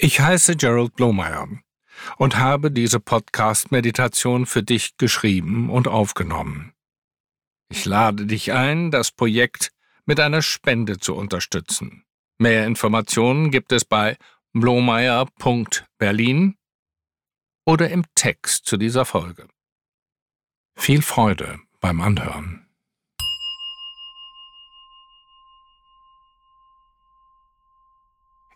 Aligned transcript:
Ich 0.00 0.20
heiße 0.20 0.54
Gerald 0.54 0.94
Blomeyer 0.94 1.48
und 2.18 2.36
habe 2.36 2.70
diese 2.70 3.00
Podcast-Meditation 3.00 4.46
für 4.46 4.62
dich 4.62 4.96
geschrieben 4.96 5.70
und 5.70 5.88
aufgenommen. 5.88 6.72
Ich 7.68 7.84
lade 7.84 8.26
dich 8.26 8.52
ein, 8.52 8.92
das 8.92 9.10
Projekt 9.10 9.72
mit 10.06 10.20
einer 10.20 10.40
Spende 10.40 10.98
zu 10.98 11.16
unterstützen. 11.16 12.04
Mehr 12.38 12.64
Informationen 12.64 13.50
gibt 13.50 13.72
es 13.72 13.84
bei 13.84 14.16
blomeyer.berlin 14.52 16.56
oder 17.66 17.90
im 17.90 18.04
Text 18.14 18.66
zu 18.66 18.76
dieser 18.76 19.04
Folge. 19.04 19.48
Viel 20.76 21.02
Freude 21.02 21.58
beim 21.80 22.00
Anhören. 22.00 22.67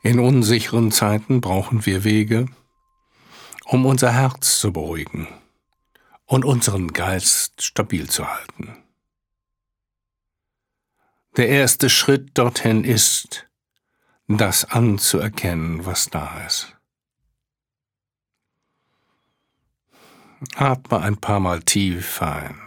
In 0.02 0.18
unsicheren 0.18 0.90
Zeiten 0.90 1.40
brauchen 1.40 1.86
wir 1.86 2.02
Wege, 2.02 2.46
um 3.64 3.86
unser 3.86 4.12
Herz 4.12 4.58
zu 4.58 4.72
beruhigen 4.72 5.28
und 6.26 6.44
unseren 6.44 6.92
Geist 6.92 7.62
stabil 7.62 8.10
zu 8.10 8.28
halten. 8.28 8.76
Der 11.36 11.48
erste 11.48 11.88
Schritt 11.88 12.36
dorthin 12.36 12.82
ist, 12.82 13.48
das 14.26 14.64
anzuerkennen, 14.64 15.86
was 15.86 16.10
da 16.10 16.44
ist. 16.46 16.76
Atme 20.56 20.98
ein 21.00 21.16
paar 21.16 21.38
Mal 21.38 21.62
tief 21.62 22.20
ein. 22.20 22.60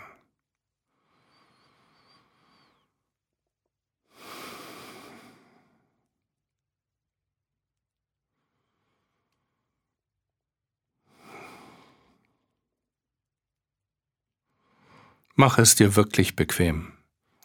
Mach 15.37 15.57
es 15.57 15.75
dir 15.75 15.97
wirklich 15.97 16.37
bequem 16.37 16.93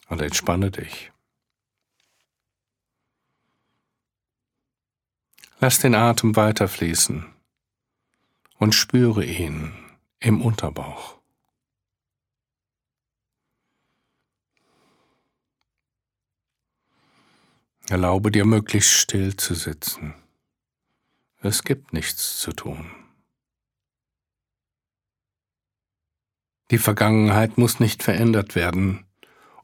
und 0.08 0.22
entspanne 0.22 0.70
dich. 0.70 1.10
Lass 5.58 5.80
den 5.80 5.97
Atem 5.97 6.36
weiterfließen 6.36 7.27
und 8.58 8.74
spüre 8.77 9.24
ihn 9.24 9.72
im 10.20 10.41
Unterbauch. 10.41 11.19
Erlaube 17.88 18.30
dir 18.30 18.44
möglichst 18.44 18.92
still 18.92 19.36
zu 19.36 19.54
sitzen. 19.54 20.14
Es 21.41 21.64
gibt 21.64 21.92
nichts 21.92 22.38
zu 22.38 22.52
tun. 22.52 22.99
Die 26.70 26.78
Vergangenheit 26.78 27.58
muss 27.58 27.80
nicht 27.80 28.04
verändert 28.04 28.54
werden, 28.54 29.04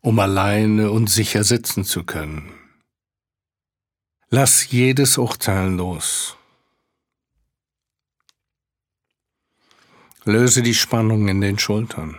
um 0.01 0.19
alleine 0.19 0.91
und 0.91 1.09
sicher 1.09 1.45
sitzen 1.45 1.85
zu 1.85 2.05
können. 2.05 2.53
Lass 4.29 4.71
jedes 4.73 5.17
Urteil 5.17 5.71
los. 5.71 6.37
Löse 10.25 10.63
die 10.63 10.75
Spannung 10.75 11.29
in 11.29 11.41
den 11.41 11.61
Schultern. 11.61 12.17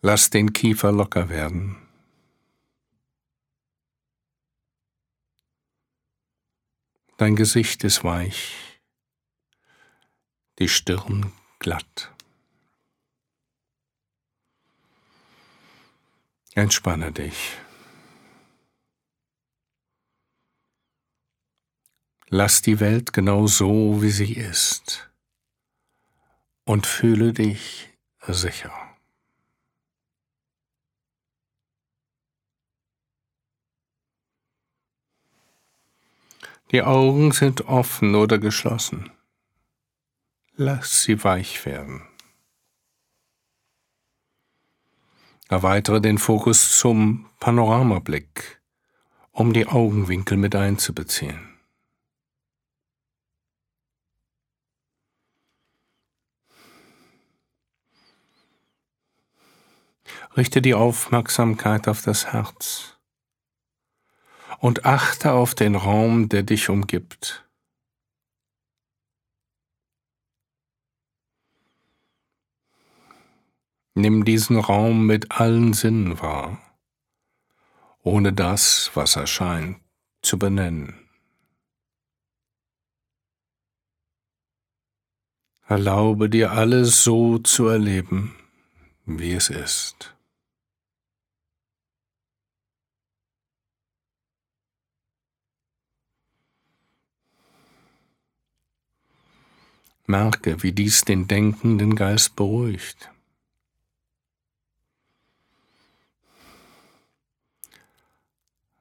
Lass 0.00 0.30
den 0.30 0.52
Kiefer 0.52 0.90
locker 0.90 1.28
werden. 1.28 1.76
Dein 7.16 7.36
Gesicht 7.36 7.84
ist 7.84 8.02
weich 8.02 8.67
die 10.58 10.68
Stirn 10.68 11.32
glatt. 11.60 12.12
Entspanne 16.54 17.12
dich. 17.12 17.56
Lass 22.30 22.60
die 22.60 22.80
Welt 22.80 23.12
genau 23.12 23.46
so, 23.46 24.02
wie 24.02 24.10
sie 24.10 24.34
ist, 24.34 25.08
und 26.64 26.86
fühle 26.86 27.32
dich 27.32 27.88
sicher. 28.26 28.72
Die 36.70 36.82
Augen 36.82 37.32
sind 37.32 37.62
offen 37.62 38.14
oder 38.14 38.38
geschlossen. 38.38 39.10
Lass 40.60 41.04
sie 41.04 41.22
weich 41.22 41.64
werden. 41.66 42.02
Erweitere 45.48 46.00
den 46.00 46.18
Fokus 46.18 46.76
zum 46.76 47.30
Panoramablick, 47.38 48.60
um 49.30 49.52
die 49.52 49.68
Augenwinkel 49.68 50.36
mit 50.36 50.56
einzubeziehen. 50.56 51.60
Richte 60.36 60.60
die 60.60 60.74
Aufmerksamkeit 60.74 61.86
auf 61.86 62.02
das 62.02 62.32
Herz 62.32 62.98
und 64.58 64.84
achte 64.84 65.30
auf 65.30 65.54
den 65.54 65.76
Raum, 65.76 66.28
der 66.28 66.42
dich 66.42 66.68
umgibt. 66.68 67.47
Nimm 73.98 74.24
diesen 74.24 74.60
Raum 74.60 75.06
mit 75.06 75.32
allen 75.32 75.72
Sinnen 75.72 76.20
wahr, 76.20 76.62
ohne 78.04 78.32
das, 78.32 78.92
was 78.94 79.16
erscheint, 79.16 79.80
zu 80.22 80.38
benennen. 80.38 81.08
Erlaube 85.66 86.30
dir 86.30 86.52
alles 86.52 87.02
so 87.02 87.38
zu 87.38 87.66
erleben, 87.66 88.36
wie 89.04 89.32
es 89.32 89.50
ist. 89.50 90.14
Merke, 100.06 100.62
wie 100.62 100.70
dies 100.70 101.00
den 101.00 101.26
denkenden 101.26 101.96
Geist 101.96 102.36
beruhigt. 102.36 103.10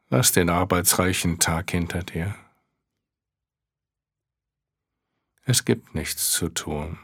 Lass 0.09 0.31
den 0.31 0.50
arbeitsreichen 0.50 1.40
Tag 1.40 1.72
hinter 1.72 2.01
dir. 2.01 2.34
Es 5.44 5.66
gibt 5.66 5.95
nichts 5.95 6.31
zu 6.31 6.47
tun, 6.50 6.97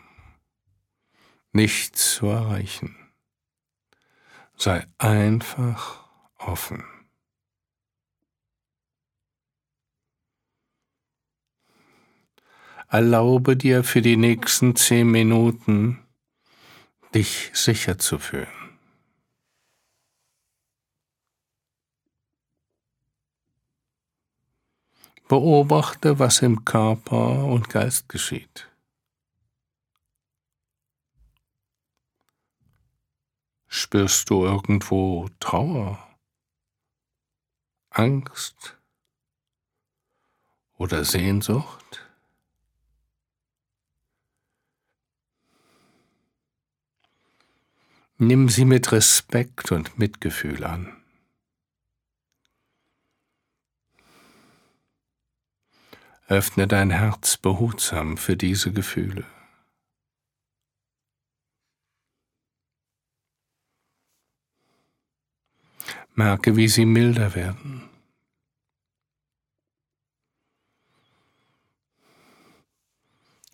nichts 1.51 2.15
zu 2.15 2.27
erreichen. 2.27 2.95
Sei 4.55 4.87
einfach 4.97 6.07
offen. 6.37 6.83
Erlaube 12.87 13.57
dir 13.57 13.83
für 13.83 14.01
die 14.01 14.17
nächsten 14.17 14.75
zehn 14.75 15.09
Minuten, 15.09 16.05
dich 17.13 17.49
sicher 17.53 17.97
zu 17.97 18.19
fühlen. 18.19 18.62
Beobachte, 25.33 26.19
was 26.19 26.43
im 26.43 26.63
Körper 26.63 27.45
und 27.45 27.67
Geist 27.67 28.07
geschieht. 28.07 28.69
Spürst 33.65 34.29
du 34.29 34.45
irgendwo 34.45 35.27
Trauer, 35.39 35.97
Angst 37.89 38.77
oder 40.77 41.03
Sehnsucht? 41.03 42.07
Nimm 48.19 48.49
sie 48.49 48.65
mit 48.65 48.91
Respekt 48.91 49.71
und 49.71 49.97
Mitgefühl 49.97 50.63
an. 50.63 51.02
Öffne 56.27 56.67
dein 56.67 56.89
Herz 56.89 57.37
behutsam 57.37 58.17
für 58.17 58.37
diese 58.37 58.71
Gefühle. 58.71 59.25
Merke, 66.15 66.55
wie 66.55 66.67
sie 66.67 66.85
milder 66.85 67.35
werden. 67.35 67.89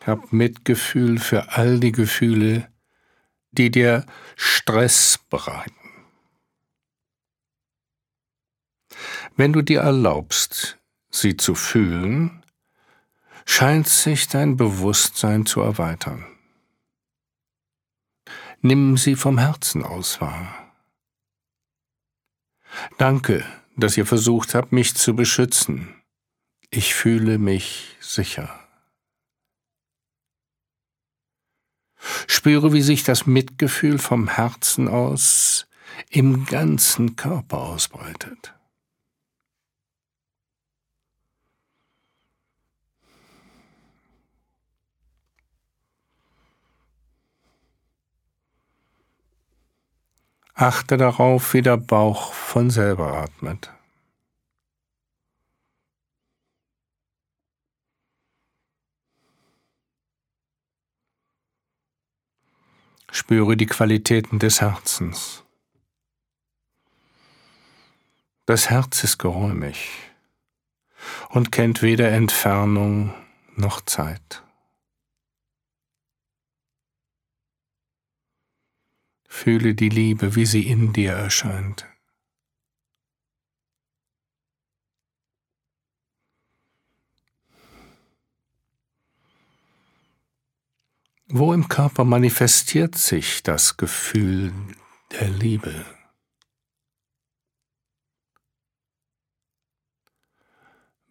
Hab 0.05 0.31
Mitgefühl 0.31 1.19
für 1.19 1.53
all 1.53 1.79
die 1.79 1.91
Gefühle, 1.91 2.71
die 3.51 3.71
dir 3.71 4.05
Stress 4.35 5.17
bereiten. 5.29 5.75
Wenn 9.35 9.53
du 9.53 9.61
dir 9.61 9.81
erlaubst, 9.81 10.77
sie 11.09 11.37
zu 11.37 11.55
fühlen, 11.55 12.43
scheint 13.49 13.87
sich 13.87 14.27
dein 14.27 14.57
Bewusstsein 14.57 15.45
zu 15.45 15.59
erweitern. 15.61 16.23
Nimm 18.61 18.95
sie 18.95 19.15
vom 19.15 19.39
Herzen 19.39 19.83
aus 19.83 20.21
wahr. 20.21 20.71
Danke, 22.99 23.43
dass 23.75 23.97
ihr 23.97 24.05
versucht 24.05 24.53
habt, 24.53 24.71
mich 24.71 24.95
zu 24.95 25.15
beschützen. 25.15 25.95
Ich 26.69 26.93
fühle 26.93 27.39
mich 27.39 27.97
sicher. 27.99 28.53
Spüre, 32.27 32.71
wie 32.71 32.83
sich 32.83 33.03
das 33.03 33.25
Mitgefühl 33.25 33.97
vom 33.97 34.27
Herzen 34.27 34.87
aus 34.87 35.67
im 36.11 36.45
ganzen 36.45 37.15
Körper 37.15 37.57
ausbreitet. 37.57 38.53
Achte 50.61 50.97
darauf, 50.97 51.53
wie 51.53 51.61
der 51.61 51.77
Bauch 51.77 52.33
von 52.33 52.69
selber 52.69 53.13
atmet. 53.13 53.71
Spüre 63.09 63.55
die 63.55 63.67
Qualitäten 63.67 64.39
des 64.39 64.59
Herzens. 64.59 65.45
Das 68.45 68.69
Herz 68.69 69.05
ist 69.05 69.17
geräumig 69.17 69.91
und 71.29 71.53
kennt 71.53 71.81
weder 71.81 72.11
Entfernung 72.11 73.13
noch 73.55 73.79
Zeit. 73.79 74.43
Fühle 79.41 79.73
die 79.73 79.87
Liebe, 79.87 80.35
wie 80.35 80.45
sie 80.45 80.67
in 80.67 80.91
dir 80.91 81.13
erscheint. 81.13 81.87
Wo 91.27 91.53
im 91.53 91.69
Körper 91.69 92.03
manifestiert 92.03 92.95
sich 92.95 93.41
das 93.41 93.77
Gefühl 93.77 94.51
der 95.11 95.29
Liebe? 95.29 95.85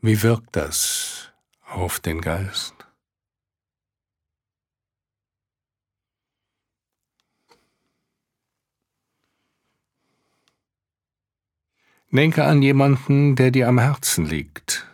Wie 0.02 0.22
wirkt 0.22 0.54
das 0.54 1.32
auf 1.64 1.98
den 1.98 2.20
Geist? 2.20 2.87
Denke 12.10 12.44
an 12.44 12.62
jemanden, 12.62 13.36
der 13.36 13.50
dir 13.50 13.68
am 13.68 13.78
Herzen 13.78 14.24
liegt 14.24 14.86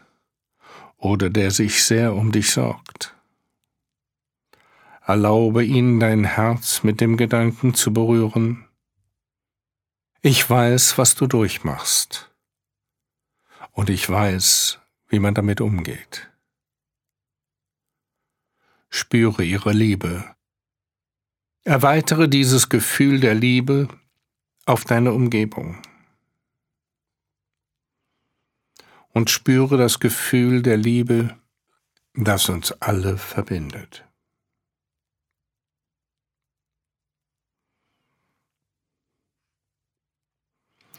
oder 0.96 1.30
der 1.30 1.52
sich 1.52 1.84
sehr 1.84 2.14
um 2.14 2.32
dich 2.32 2.50
sorgt. 2.50 3.14
Erlaube 5.06 5.64
ihn 5.64 6.00
dein 6.00 6.24
Herz 6.24 6.82
mit 6.82 7.00
dem 7.00 7.16
Gedanken 7.16 7.74
zu 7.74 7.92
berühren. 7.92 8.66
Ich 10.22 10.48
weiß, 10.48 10.98
was 10.98 11.14
du 11.14 11.26
durchmachst. 11.26 12.34
Und 13.70 13.90
ich 13.90 14.08
weiß, 14.08 14.80
wie 15.08 15.18
man 15.18 15.34
damit 15.34 15.60
umgeht. 15.60 16.30
Spüre 18.88 19.44
ihre 19.44 19.72
Liebe. 19.72 20.34
Erweitere 21.64 22.28
dieses 22.28 22.68
Gefühl 22.68 23.20
der 23.20 23.34
Liebe 23.34 23.88
auf 24.66 24.84
deine 24.84 25.12
Umgebung. 25.12 25.82
Und 29.14 29.30
spüre 29.30 29.78
das 29.78 30.00
Gefühl 30.00 30.60
der 30.62 30.76
Liebe, 30.76 31.38
das 32.14 32.48
uns 32.48 32.72
alle 32.72 33.16
verbindet. 33.16 34.04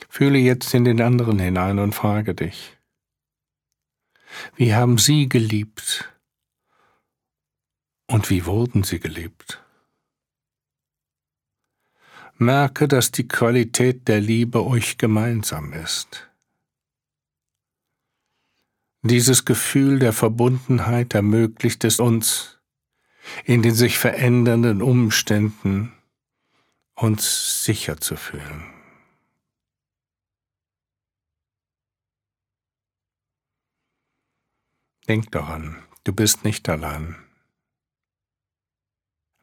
Fühle 0.09 0.37
jetzt 0.37 0.73
in 0.73 0.85
den 0.85 1.01
anderen 1.01 1.39
hinein 1.39 1.77
und 1.77 1.93
frage 1.93 2.33
dich, 2.33 2.77
wie 4.55 4.73
haben 4.73 4.97
sie 4.97 5.27
geliebt 5.27 6.09
und 8.07 8.29
wie 8.29 8.45
wurden 8.45 8.83
sie 8.83 9.01
geliebt? 9.01 9.61
Merke, 12.37 12.87
dass 12.87 13.11
die 13.11 13.27
Qualität 13.27 14.07
der 14.07 14.21
Liebe 14.21 14.65
euch 14.65 14.97
gemeinsam 14.97 15.73
ist. 15.73 16.29
Dieses 19.05 19.45
Gefühl 19.45 19.99
der 19.99 20.13
Verbundenheit 20.13 21.13
ermöglicht 21.13 21.83
es 21.83 21.99
uns, 21.99 22.59
in 23.43 23.61
den 23.61 23.75
sich 23.75 23.99
verändernden 23.99 24.81
Umständen 24.81 25.93
uns 26.95 27.63
sicher 27.63 27.97
zu 27.97 28.15
fühlen. 28.15 28.63
Denk 35.07 35.31
daran, 35.31 35.83
du 36.03 36.11
bist 36.11 36.43
nicht 36.43 36.67
allein. 36.67 37.15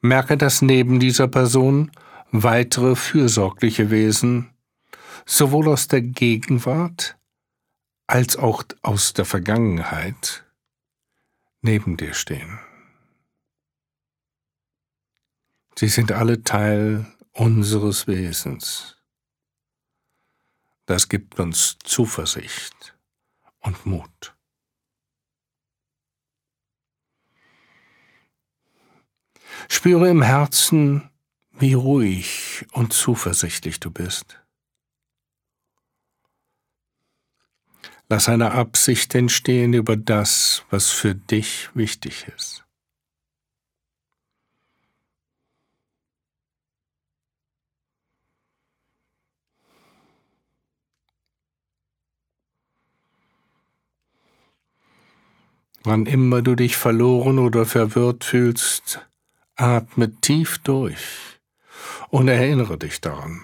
Merke, 0.01 0.37
dass 0.37 0.61
neben 0.61 0.99
dieser 0.99 1.29
Person 1.29 1.93
weitere 2.33 2.97
fürsorgliche 2.97 3.93
Wesen 3.93 4.51
sowohl 5.25 5.69
aus 5.69 5.87
der 5.87 6.03
Gegenwart 6.03 7.17
als 8.13 8.37
auch 8.37 8.63
aus 8.83 9.15
der 9.15 9.25
Vergangenheit 9.25 10.45
neben 11.63 11.97
dir 11.97 12.13
stehen. 12.13 12.59
Sie 15.79 15.89
sind 15.89 16.13
alle 16.13 16.43
Teil 16.43 17.07
unseres 17.33 18.07
Wesens. 18.07 18.99
Das 20.85 21.09
gibt 21.09 21.41
uns 21.41 21.79
Zuversicht 21.85 22.95
und 23.61 23.87
Mut. 23.87 24.37
Spüre 29.71 30.11
im 30.11 30.21
Herzen, 30.21 31.11
wie 31.53 31.73
ruhig 31.73 32.67
und 32.73 32.93
zuversichtlich 32.93 33.81
du 33.81 33.91
bist. 33.91 34.42
Lass 38.09 38.29
eine 38.29 38.53
Absicht 38.53 39.15
entstehen 39.15 39.73
über 39.73 39.97
das, 39.97 40.65
was 40.71 40.91
für 40.91 41.15
dich 41.15 41.71
wichtig 41.75 42.27
ist. 42.37 42.65
Wann 55.85 56.07
immer 56.07 56.43
du 56.43 56.55
dich 56.55 56.77
verloren 56.77 57.41
oder 57.41 57.67
verwirrt 57.67 58.25
fühlst, 58.25 59.01
Atme 59.57 60.15
tief 60.21 60.59
durch 60.59 61.41
und 62.09 62.29
erinnere 62.29 62.79
dich 62.79 63.01
daran. 63.01 63.41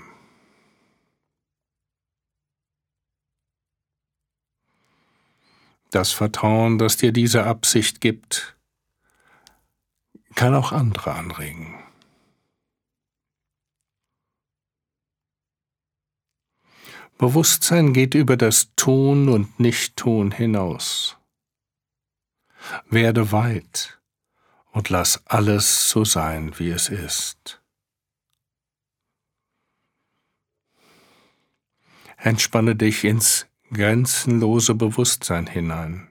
Das 5.90 6.12
Vertrauen, 6.12 6.78
das 6.78 6.98
dir 6.98 7.12
diese 7.12 7.44
Absicht 7.44 8.00
gibt, 8.00 8.56
kann 10.34 10.54
auch 10.54 10.72
andere 10.72 11.12
anregen. 11.12 11.74
Bewusstsein 17.16 17.92
geht 17.92 18.14
über 18.14 18.36
das 18.36 18.72
Tun 18.76 19.28
und 19.28 19.58
Nicht-Tun 19.58 20.30
hinaus. 20.30 21.16
Werde 22.88 23.32
weit 23.32 24.00
und 24.70 24.90
lass 24.90 25.26
alles 25.26 25.90
so 25.90 26.04
sein, 26.04 26.56
wie 26.60 26.70
es 26.70 26.88
ist. 26.88 27.60
Entspanne 32.16 32.76
dich 32.76 33.02
ins 33.04 33.46
grenzenlose 33.70 34.74
Bewusstsein 34.74 35.46
hinein. 35.46 36.10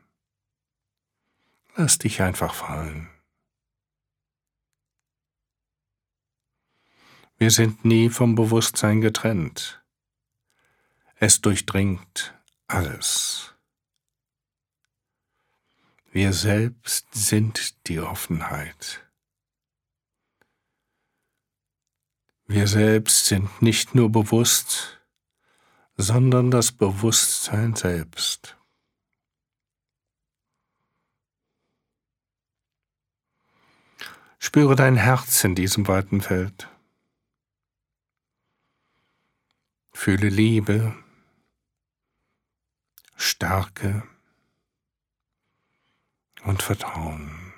Lass 1.76 1.98
dich 1.98 2.22
einfach 2.22 2.54
fallen. 2.54 3.10
Wir 7.38 7.52
sind 7.52 7.86
nie 7.86 8.10
vom 8.10 8.34
Bewusstsein 8.34 9.02
getrennt. 9.02 9.84
Es 11.16 11.40
durchdringt 11.42 12.34
alles. 12.68 13.54
Wir 16.12 16.34
selbst 16.34 17.08
sind 17.14 17.88
die 17.88 18.00
Offenheit. 18.00 19.08
Wir 22.48 22.66
selbst 22.66 23.26
sind 23.26 23.62
nicht 23.62 23.94
nur 23.94 24.12
bewusst, 24.12 24.97
sondern 25.98 26.52
das 26.52 26.72
Bewusstsein 26.72 27.76
selbst. 27.76 28.56
Spüre 34.38 34.76
dein 34.76 34.96
Herz 34.96 35.44
in 35.44 35.56
diesem 35.56 35.88
weiten 35.88 36.22
Feld. 36.22 36.70
Fühle 39.92 40.30
Liebe, 40.30 40.96
Stärke 43.16 44.08
und 46.44 46.62
Vertrauen. 46.62 47.52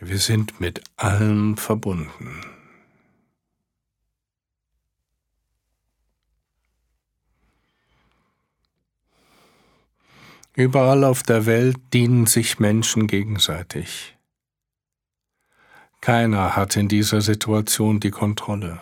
Wir 0.00 0.18
sind 0.18 0.60
mit 0.60 0.82
allem 0.96 1.56
verbunden. 1.56 2.55
Überall 10.56 11.04
auf 11.04 11.22
der 11.22 11.44
Welt 11.44 11.76
dienen 11.92 12.24
sich 12.24 12.58
Menschen 12.58 13.06
gegenseitig. 13.06 14.16
Keiner 16.00 16.56
hat 16.56 16.76
in 16.76 16.88
dieser 16.88 17.20
Situation 17.20 18.00
die 18.00 18.10
Kontrolle. 18.10 18.80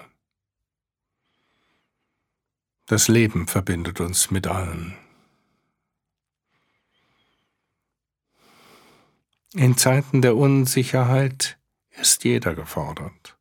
Das 2.87 3.09
Leben 3.09 3.49
verbindet 3.49 3.99
uns 3.99 4.31
mit 4.31 4.47
allen. 4.47 4.97
In 9.55 9.77
Zeiten 9.77 10.23
der 10.23 10.37
Unsicherheit 10.37 11.59
ist 11.91 12.23
jeder 12.23 12.55
gefordert. 12.55 13.37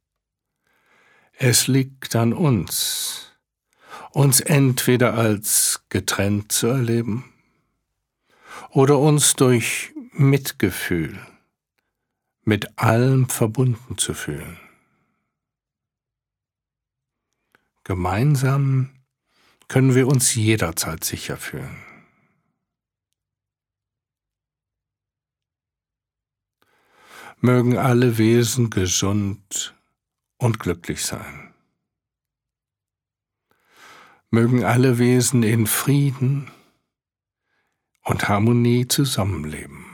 Es 1.33 1.67
liegt 1.67 2.15
an 2.15 2.33
uns, 2.33 3.31
uns 4.09 4.39
entweder 4.39 5.13
als 5.13 5.83
getrennt 5.89 6.51
zu 6.51 6.65
erleben 6.65 7.32
oder 8.69 9.00
uns 9.00 9.36
durch 9.36 9.93
Mitgefühl 10.12 11.19
mit 12.43 12.77
allem 12.77 13.29
verbunden 13.29 13.98
zu 13.98 14.13
fühlen. 14.13 14.60
Gemeinsam 17.83 18.89
können 19.67 19.95
wir 19.95 20.07
uns 20.07 20.36
jederzeit 20.36 21.03
sicher 21.03 21.38
fühlen. 21.38 21.77
Mögen 27.39 27.77
alle 27.77 28.17
Wesen 28.17 28.69
gesund 28.69 29.75
und 30.38 30.60
glücklich 30.60 31.03
sein. 31.03 31.53
Mögen 34.29 34.63
alle 34.63 34.98
Wesen 34.98 35.43
in 35.43 35.67
Frieden 35.67 36.50
und 38.03 38.27
Harmonie 38.27 38.88
zusammenleben. 38.88 39.92